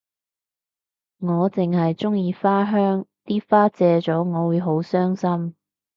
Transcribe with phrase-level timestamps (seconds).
[1.19, 5.55] 我淨係鍾意花香啲花謝咗我會好傷心